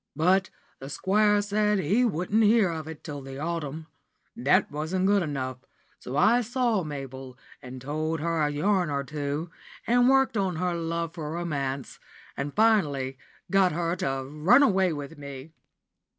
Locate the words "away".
14.63-14.91